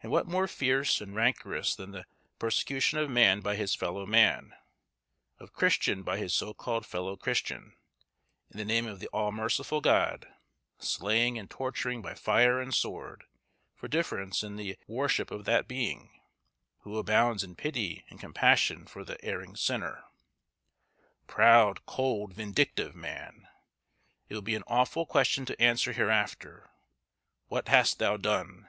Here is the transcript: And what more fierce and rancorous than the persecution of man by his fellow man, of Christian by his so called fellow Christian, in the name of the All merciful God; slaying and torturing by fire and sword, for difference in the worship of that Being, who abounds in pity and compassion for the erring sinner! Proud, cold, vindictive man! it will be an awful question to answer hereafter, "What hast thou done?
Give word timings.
And 0.00 0.12
what 0.12 0.28
more 0.28 0.46
fierce 0.46 1.00
and 1.00 1.12
rancorous 1.12 1.74
than 1.74 1.90
the 1.90 2.06
persecution 2.38 2.98
of 3.00 3.10
man 3.10 3.40
by 3.40 3.56
his 3.56 3.74
fellow 3.74 4.06
man, 4.06 4.54
of 5.40 5.52
Christian 5.54 6.04
by 6.04 6.18
his 6.18 6.32
so 6.32 6.54
called 6.54 6.86
fellow 6.86 7.16
Christian, 7.16 7.74
in 8.48 8.58
the 8.58 8.64
name 8.64 8.86
of 8.86 9.00
the 9.00 9.08
All 9.08 9.32
merciful 9.32 9.80
God; 9.80 10.28
slaying 10.78 11.36
and 11.36 11.50
torturing 11.50 12.00
by 12.00 12.14
fire 12.14 12.60
and 12.60 12.72
sword, 12.72 13.24
for 13.74 13.88
difference 13.88 14.44
in 14.44 14.54
the 14.54 14.78
worship 14.86 15.32
of 15.32 15.44
that 15.46 15.66
Being, 15.66 16.10
who 16.82 16.96
abounds 16.96 17.42
in 17.42 17.56
pity 17.56 18.04
and 18.08 18.20
compassion 18.20 18.86
for 18.86 19.02
the 19.02 19.18
erring 19.24 19.56
sinner! 19.56 20.04
Proud, 21.26 21.84
cold, 21.86 22.34
vindictive 22.34 22.94
man! 22.94 23.48
it 24.28 24.34
will 24.34 24.42
be 24.42 24.54
an 24.54 24.62
awful 24.68 25.06
question 25.06 25.44
to 25.46 25.60
answer 25.60 25.92
hereafter, 25.92 26.70
"What 27.48 27.66
hast 27.66 27.98
thou 27.98 28.16
done? 28.16 28.64